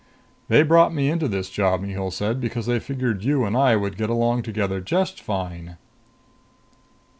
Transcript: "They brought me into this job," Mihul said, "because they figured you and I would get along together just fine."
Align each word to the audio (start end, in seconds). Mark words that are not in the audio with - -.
"They 0.47 0.63
brought 0.63 0.91
me 0.95 1.11
into 1.11 1.27
this 1.27 1.51
job," 1.51 1.81
Mihul 1.83 2.09
said, 2.09 2.41
"because 2.41 2.65
they 2.65 2.79
figured 2.79 3.23
you 3.23 3.45
and 3.45 3.55
I 3.55 3.75
would 3.75 3.97
get 3.97 4.09
along 4.09 4.41
together 4.41 4.81
just 4.81 5.21
fine." 5.21 5.77